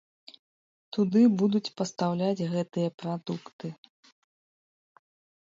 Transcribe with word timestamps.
Туды 0.95 1.21
будуць 1.41 1.73
пастаўляць 1.81 2.47
гэтыя 2.55 2.89
прадукты. 3.03 3.67